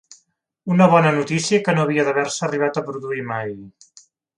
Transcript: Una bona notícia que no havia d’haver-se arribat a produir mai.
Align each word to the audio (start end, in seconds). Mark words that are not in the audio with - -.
Una 0.75 0.87
bona 0.93 1.11
notícia 1.19 1.61
que 1.67 1.77
no 1.77 1.85
havia 1.85 2.09
d’haver-se 2.09 2.49
arribat 2.51 2.81
a 2.81 2.87
produir 2.93 3.33
mai. 3.33 3.59